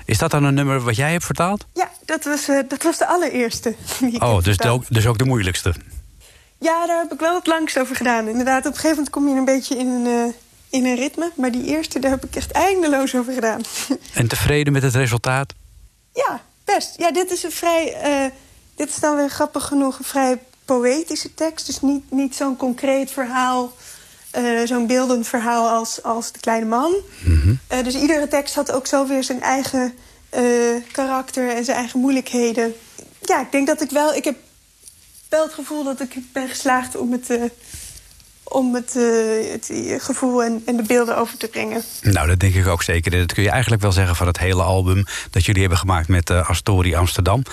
[0.06, 1.66] Is dat dan een nummer wat jij hebt vertaald?
[1.74, 3.76] Ja, dat was, dat was de allereerste.
[4.20, 4.58] oh, dus
[4.90, 5.74] dus ook de moeilijkste?
[6.60, 8.28] Ja, daar heb ik wel het langst over gedaan.
[8.28, 10.34] Inderdaad, op een gegeven moment kom je een beetje in een,
[10.70, 11.32] in een ritme.
[11.36, 13.62] Maar die eerste, daar heb ik echt eindeloos over gedaan.
[14.14, 15.54] En tevreden met het resultaat?
[16.14, 16.94] Ja, best.
[16.98, 18.32] Ja, dit is een vrij...
[18.76, 21.66] Dit is dan weer grappig genoeg een vrij poëtische tekst.
[21.66, 23.74] Dus niet, niet zo'n concreet verhaal,
[24.38, 26.94] uh, zo'n beeldend verhaal als, als De Kleine Man.
[27.24, 27.54] Mhm.
[27.68, 29.94] Eh, dus iedere tekst had ook zo weer zijn eigen
[30.38, 30.42] uh,
[30.92, 32.74] karakter en zijn eigen moeilijkheden.
[33.22, 34.14] Ja, ik denk dat ik wel...
[34.14, 34.36] Ik heb
[35.30, 37.30] wel het gevoel dat ik ben geslaagd om het
[38.50, 39.72] om het, uh, het
[40.04, 41.84] gevoel en, en, de beelden over te brengen.
[42.02, 43.12] Nou, dat denk ik ook zeker.
[43.12, 46.30] Dat kun je eigenlijk wel zeggen van het hele album dat jullie hebben gemaakt met
[46.30, 47.44] uh, Astorie Amsterdam.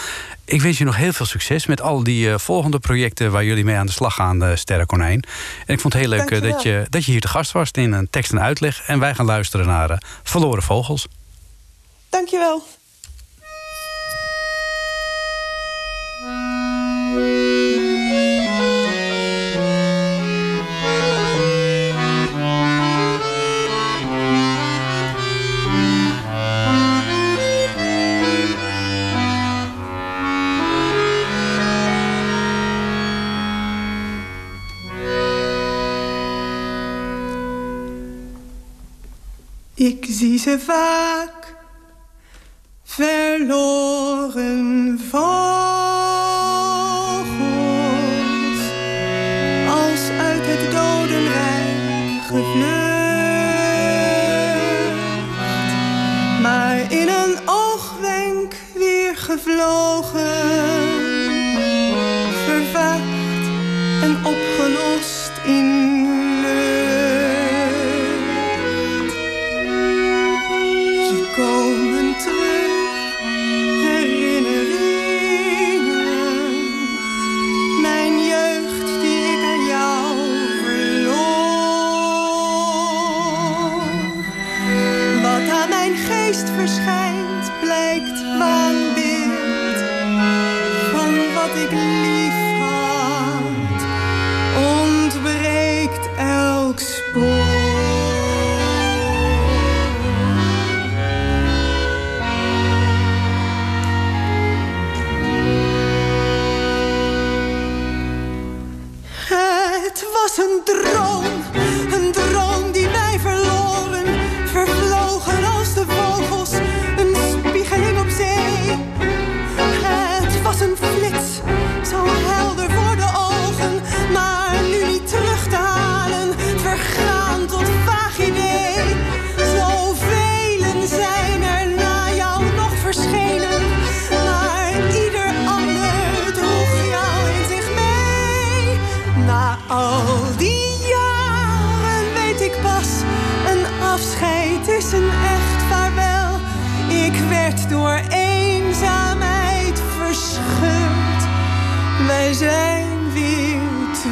[0.45, 3.65] Ik wens je nog heel veel succes met al die uh, volgende projecten waar jullie
[3.65, 5.25] mee aan de slag gaan, Sterrenkonijn.
[5.67, 7.93] En ik vond het heel leuk dat, je, dat je hier te gast was in
[7.93, 8.83] een tekst en uitleg.
[8.87, 11.07] En wij gaan luisteren naar Verloren Vogels.
[12.09, 12.63] Dankjewel.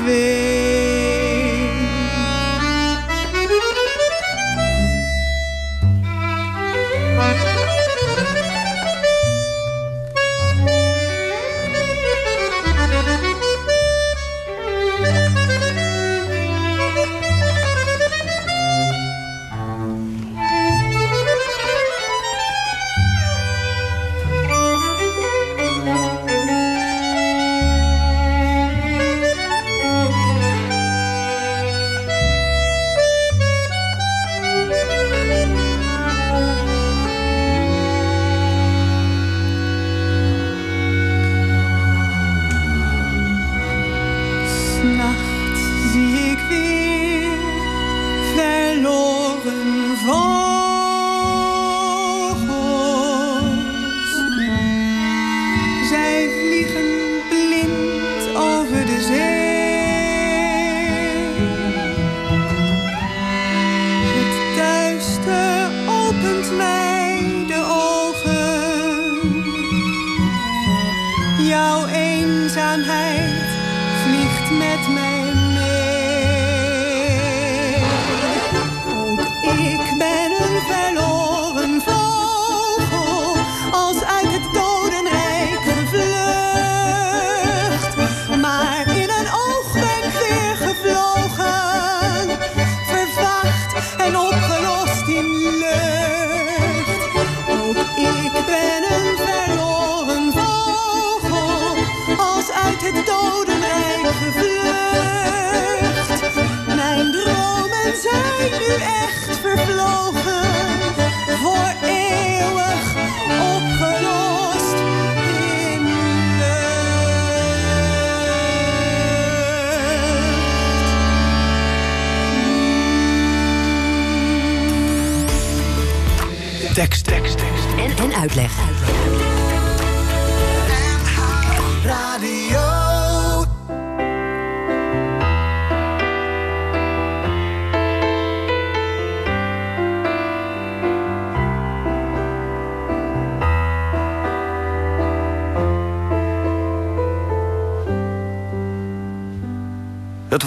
[0.04, 0.43] living.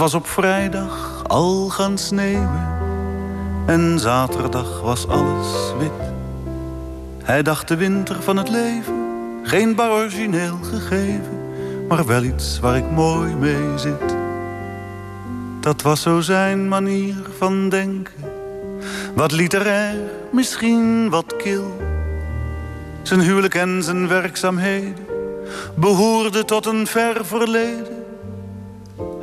[0.08, 2.68] Was op vrijdag al gaan sneeuwen.
[3.66, 5.92] En zaterdag was alles wit.
[7.24, 8.96] Hij dacht de winter van het leven.
[9.44, 11.40] Geen bar origineel gegeven.
[11.88, 14.16] Maar wel iets waar ik mooi mee zit.
[15.60, 18.14] Dat was zo zijn manier van denken.
[19.16, 20.00] Wat literair,
[20.32, 21.78] misschien wat kil.
[23.02, 25.06] Zijn huwelijk en zijn werkzaamheden
[25.76, 27.97] behoorden tot een ver verleden.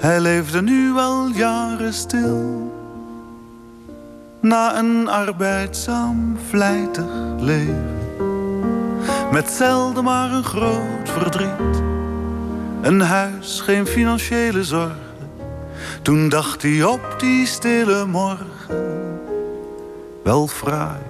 [0.05, 2.73] Hij leefde nu al jaren stil.
[4.41, 7.05] Na een arbeidzaam, vlijtig
[7.39, 7.99] leven.
[9.33, 11.83] Met zelden maar een groot verdriet.
[12.83, 15.29] Een huis, geen financiële zorgen.
[16.03, 19.19] Toen dacht hij op die stille morgen.
[20.23, 21.03] Wel fraai,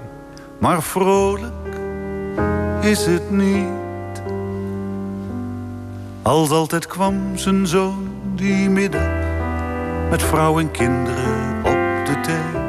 [0.59, 1.79] maar vrolijk
[2.81, 4.23] is het niet.
[6.23, 8.04] Als altijd kwam zijn zoon
[8.35, 9.09] die middag
[10.11, 12.63] met vrouw en kinderen op de thee.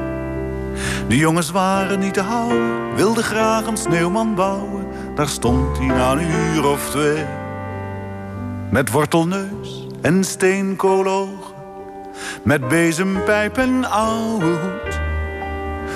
[1.07, 4.86] De jongens waren niet te houden, wilden graag een sneeuwman bouwen.
[5.16, 7.26] Daar stond hij na een uur of twee.
[8.70, 11.53] Met wortelneus en steenkoologen,
[12.43, 14.99] met bezempijp en ouwe hoed.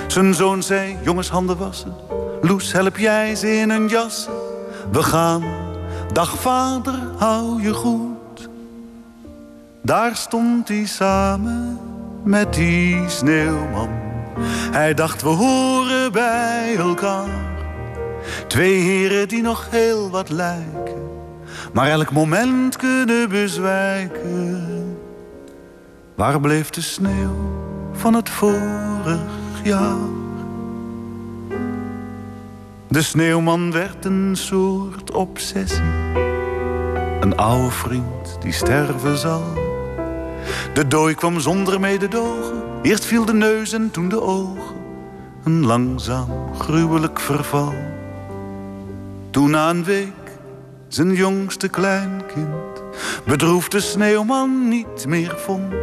[0.07, 1.93] Zijn zoon zei, jongens handen wassen,
[2.41, 4.33] Loes help jij ze in hun jassen.
[4.91, 5.43] We gaan,
[6.13, 8.08] dag vader, hou je goed.
[9.81, 11.79] Daar stond hij samen
[12.23, 13.89] met die sneeuwman.
[14.71, 17.47] Hij dacht, we horen bij elkaar.
[18.47, 21.09] Twee heren die nog heel wat lijken,
[21.73, 24.97] maar elk moment kunnen bezwijken.
[26.15, 27.35] Waar bleef de sneeuw
[27.91, 29.19] van het vorig
[29.63, 29.97] jaar?
[32.87, 35.83] De sneeuwman werd een soort obsessie.
[37.19, 39.68] Een oude vriend die sterven zal.
[40.73, 42.61] De dooi kwam zonder mededogen.
[42.81, 44.75] Eerst viel de neus en toen de ogen.
[45.43, 47.73] Een langzaam, gruwelijk verval.
[49.31, 50.37] Toen na een week
[50.87, 52.69] zijn jongste kleinkind
[53.25, 55.73] bedroefd de sneeuwman niet meer vond.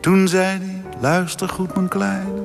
[0.00, 2.42] Toen zei hij, luister goed mijn kleine,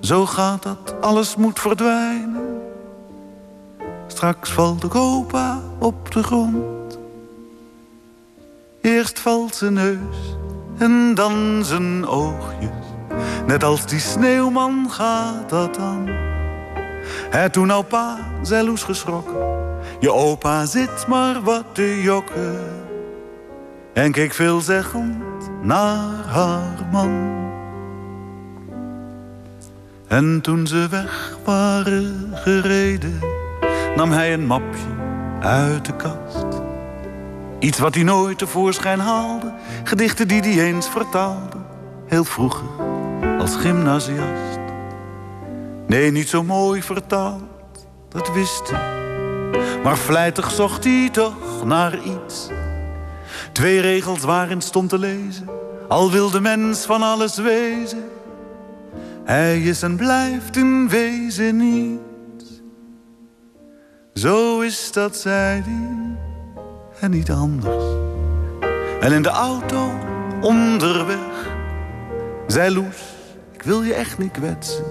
[0.00, 2.62] zo gaat dat, alles moet verdwijnen.
[4.06, 6.98] Straks valt de opa op de grond.
[8.80, 10.36] Eerst valt zijn neus
[10.78, 12.70] en dan zijn oogjes.
[13.46, 16.08] Net als die sneeuwman gaat dat dan.
[17.30, 19.36] Hij toen opa, zei Loes geschrokken.
[20.00, 22.58] Je opa zit maar wat te jokken.
[23.92, 27.36] En keek veelzeggend naar haar man.
[30.06, 33.18] En toen ze weg waren gereden,
[33.96, 34.88] nam hij een mapje
[35.40, 36.67] uit de kast.
[37.58, 39.54] Iets wat hij nooit tevoorschijn haalde,
[39.84, 41.56] gedichten die hij eens vertaalde,
[42.06, 42.68] heel vroeger
[43.38, 44.58] als gymnasiast.
[45.86, 48.96] Nee, niet zo mooi vertaald, dat wist hij.
[49.82, 52.48] Maar vlijtig zocht hij toch naar iets.
[53.52, 55.48] Twee regels waarin stond te lezen,
[55.88, 58.04] al wil de mens van alles wezen.
[59.24, 62.62] Hij is en blijft in wezen niet.
[64.14, 66.27] Zo is dat, zei hij,
[67.00, 67.84] en niet anders.
[69.00, 69.90] En in de auto,
[70.40, 71.48] onderweg,
[72.46, 73.02] zei Loes,
[73.52, 74.84] ik wil je echt niet kwetsen.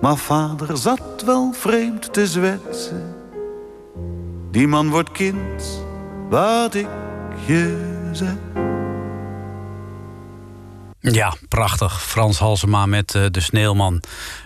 [0.00, 3.14] Maar vader zat wel vreemd te zwetsen.
[4.50, 5.84] Die man wordt kind,
[6.28, 6.88] wat ik
[7.46, 8.34] je zeg.
[11.00, 12.02] Ja, prachtig.
[12.02, 14.02] Frans Halsema met uh, De Sneeuwman.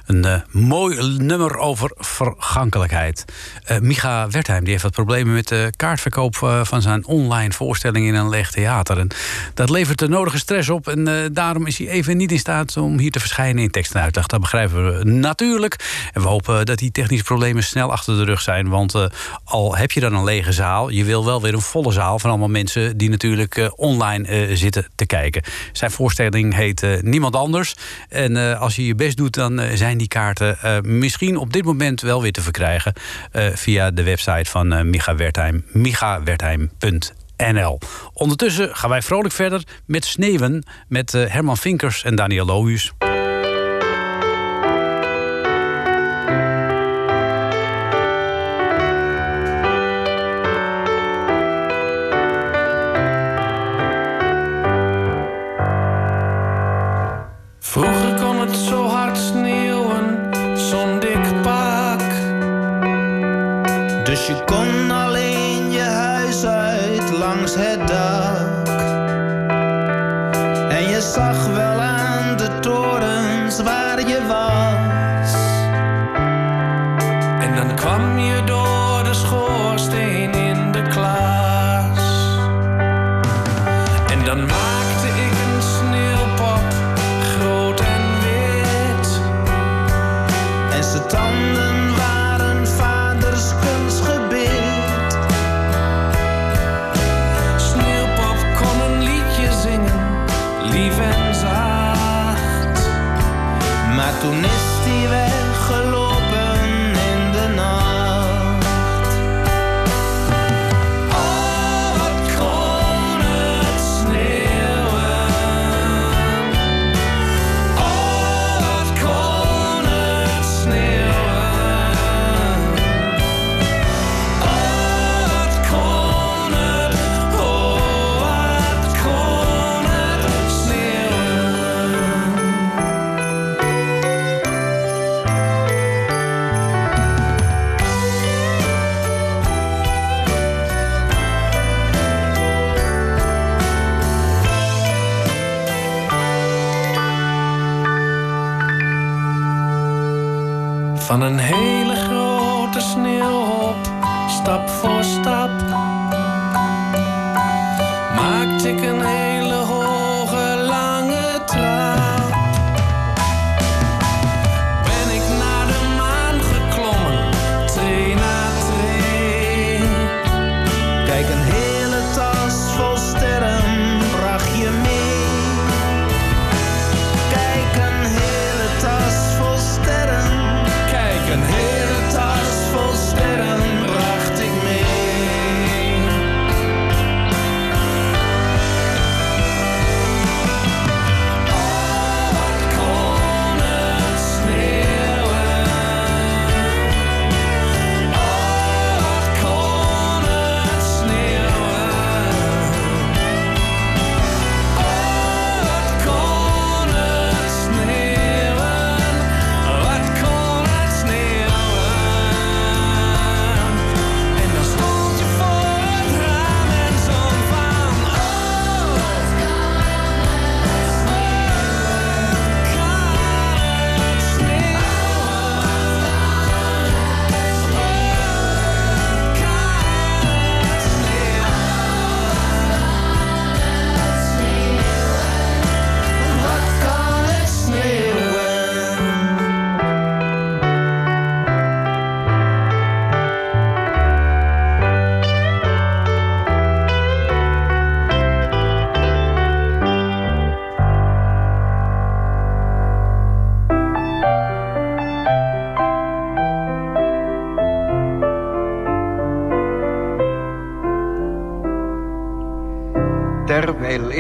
[0.07, 3.24] Een uh, mooi nummer over vergankelijkheid.
[3.70, 8.14] Uh, Micha Wertheim die heeft wat problemen met de kaartverkoop van zijn online voorstelling in
[8.14, 8.98] een leeg theater.
[8.98, 9.09] En
[9.55, 10.88] dat levert de nodige stress op.
[10.88, 14.00] En daarom is hij even niet in staat om hier te verschijnen in tekst en
[14.00, 14.26] uitleg.
[14.26, 16.09] Dat begrijpen we natuurlijk.
[16.12, 18.68] En we hopen dat die technische problemen snel achter de rug zijn.
[18.68, 18.94] Want
[19.44, 22.30] al heb je dan een lege zaal, je wil wel weer een volle zaal van
[22.30, 25.42] allemaal mensen die natuurlijk online zitten te kijken.
[25.72, 27.74] Zijn voorstelling heet Niemand Anders.
[28.09, 29.61] En als je je best doet, dan
[29.95, 32.92] zijn die kaarten uh, misschien op dit moment wel weer te verkrijgen
[33.32, 37.78] uh, via de website van uh, Micha Wertheim, michawertheim.nl.
[38.12, 42.92] Ondertussen gaan wij vrolijk verder met Sneeuwen met Herman Vinkers en Daniel Lohuus.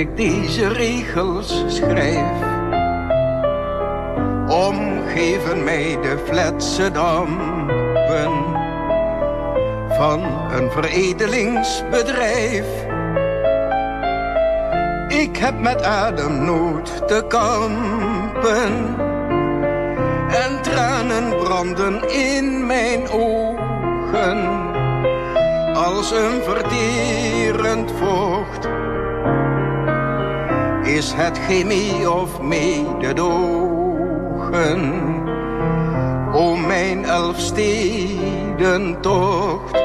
[0.04, 2.36] Ik deze regels schrijf.
[4.48, 8.32] Omgeven mij de fletse dampen
[9.88, 12.66] van een veredelingsbedrijf.
[15.08, 18.96] Ik heb met ademnood te kampen
[20.28, 24.62] en tranen branden in mijn ogen
[25.74, 28.73] als een verterend vocht.
[30.94, 33.22] Is het chemie of mededogen?
[36.32, 39.82] O mijn elfstedentocht.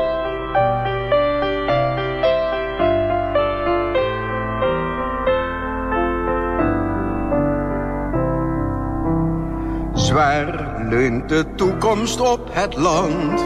[9.93, 13.45] Zwaar leunt de toekomst op het land.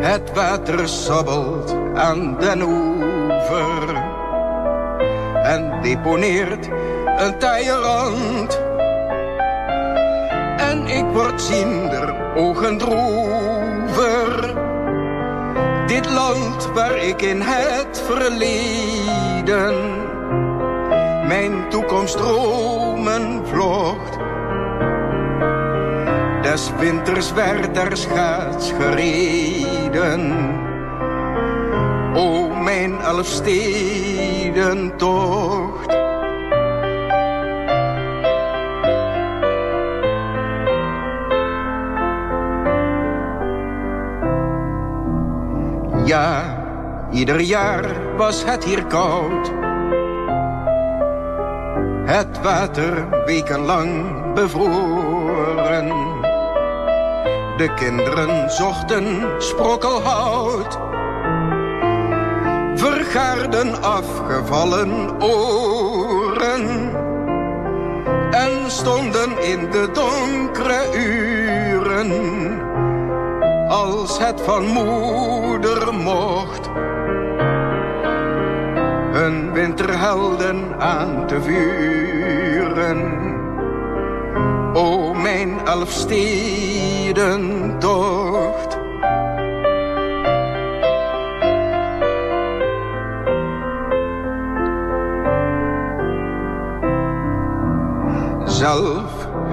[0.00, 3.97] Het water sabbelt aan den oever
[5.48, 6.68] en deponeert
[7.16, 8.60] een taaie rand.
[10.56, 14.54] En ik word ziender ogen droever.
[15.86, 19.76] Dit land waar ik in het verleden
[21.26, 24.18] mijn toekomstromen vlocht.
[26.42, 30.32] Des winters werd er schaats gereden.
[32.14, 33.02] O mijn
[46.04, 46.56] Ja,
[47.10, 49.52] ieder jaar was het hier koud.
[52.04, 55.88] Het water wekenlang bevroren.
[57.56, 60.87] De kinderen zochten sprokkelhout.
[63.08, 66.90] Vergaarden afgevallen oren.
[68.30, 72.10] En stonden in de donkere uren.
[73.68, 76.70] Als het van moeder mocht.
[79.12, 83.16] Hun winterhelden aan te vuren.
[84.74, 87.68] O mijn elfstedentocht.
[87.80, 88.47] Zelf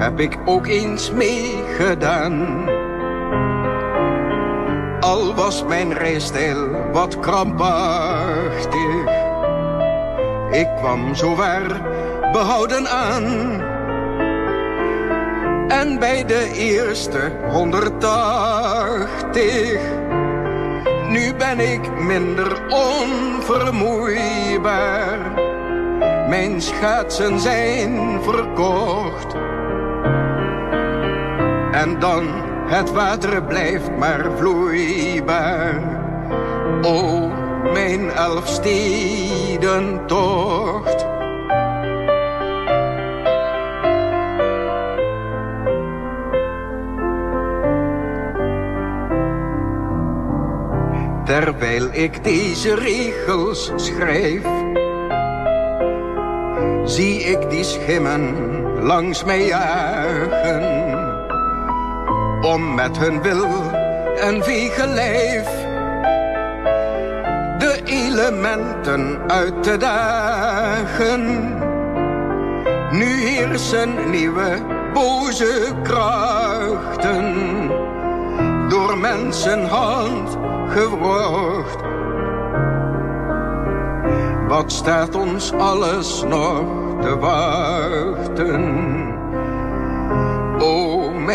[0.05, 2.69] heb ik ook eens meegedaan.
[4.99, 9.05] Al was mijn rijstijl wat krampachtig.
[10.51, 11.81] Ik kwam zo waar
[12.31, 13.23] behouden aan.
[15.67, 19.79] En bij de eerste 180.
[21.09, 25.19] Nu ben ik minder onvermoeibaar.
[26.29, 29.44] Mijn schaatsen zijn verkocht.
[31.75, 32.27] En dan
[32.67, 35.81] het water blijft maar vloeibaar.
[36.81, 37.27] O,
[37.73, 41.05] mijn elfstedentocht.
[51.25, 54.43] Terwijl ik deze regels schrijf,
[56.83, 58.35] zie ik die schimmen
[58.83, 60.74] langs mij jagen.
[62.45, 63.71] Om met hun wil
[64.19, 65.49] en vege lijf
[67.57, 71.53] de elementen uit te dagen.
[72.91, 74.61] Nu heersen nieuwe
[74.93, 77.33] boze krachten
[78.69, 80.37] door mensenhand
[80.67, 81.79] gewrocht.
[84.47, 86.65] Wat staat ons alles nog
[87.01, 89.14] te wachten?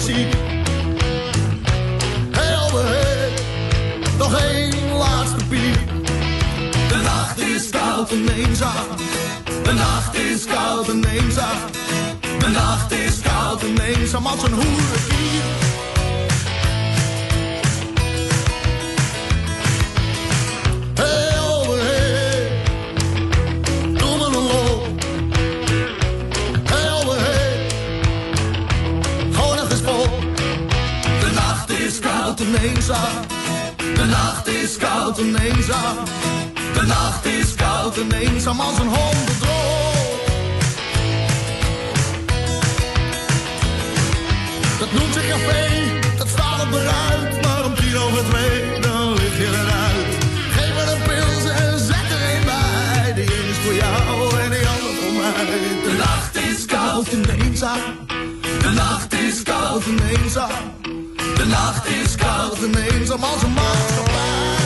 [0.03, 0.18] Hey
[2.64, 3.42] overhead,
[4.18, 5.78] nog één laatste piep.
[6.88, 8.86] De nacht is koud en eenzaam.
[9.62, 11.57] De nacht is koud en eenzaam.
[12.38, 15.42] De nacht is koud en eenzaam als een hoerendier.
[32.63, 35.97] De nacht is koud en eenzaam.
[36.75, 40.21] De nacht is koud en eenzaam als een hondendrol.
[44.79, 45.69] Dat noemt zich café,
[46.19, 47.43] dat staat op de ruit.
[47.43, 50.17] Maar om tien over twee, dan lig je eruit.
[50.53, 53.13] Geef me een pils en zet er een bij.
[53.15, 55.59] Die is voor jou en die ander voor mij.
[55.85, 57.81] De nacht is koud en eenzaam.
[58.61, 60.91] De nacht is koud en eenzaam.
[61.35, 64.62] De nacht is koud en eenzaam als een maatschappij.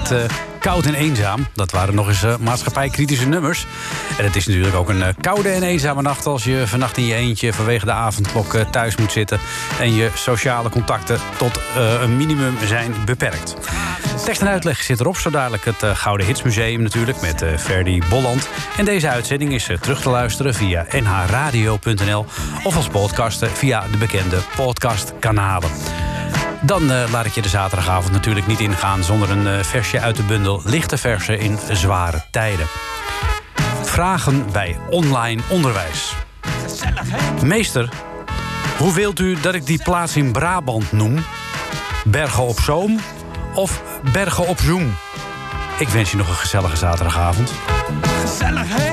[0.00, 0.18] Met eh,
[0.58, 1.46] Koud en Eenzaam.
[1.52, 3.66] Dat waren nog eens eh, maatschappijkritische nummers.
[4.18, 6.26] En het is natuurlijk ook een eh, koude en eenzame nacht...
[6.26, 9.40] als je vannacht in je eentje vanwege de avondklok thuis moet zitten...
[9.80, 11.60] en je sociale contacten tot
[12.00, 13.54] een minimum zijn beperkt.
[14.24, 15.16] Tekst en uitleg zit erop.
[15.16, 18.48] Zo dadelijk het Gouden Hitsmuseum natuurlijk met Ferdy Bolland.
[18.76, 22.26] En deze uitzending is terug te luisteren via nhradio.nl...
[22.62, 25.70] of als podcasten via de bekende podcastkanalen.
[26.66, 29.04] Dan eh, laat ik je de zaterdagavond natuurlijk niet ingaan...
[29.04, 32.66] zonder een eh, versje uit de bundel Lichte Versen in Zware Tijden.
[33.82, 36.14] Vragen bij online onderwijs.
[37.42, 37.88] Meester,
[38.78, 41.24] hoe wilt u dat ik die plaats in Brabant noem?
[42.04, 43.00] Bergen op Zoom
[43.54, 44.94] of Bergen op Zoom?
[45.78, 47.52] Ik wens je nog een gezellige zaterdagavond.
[48.20, 48.92] Gezellig, hè?